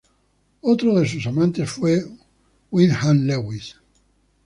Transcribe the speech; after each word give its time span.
Otro 0.61 0.99
de 0.99 1.07
sus 1.07 1.27
amantes 1.27 1.69
fue 1.69 2.03
Wyndham 2.71 3.23
Lewis. 3.27 3.75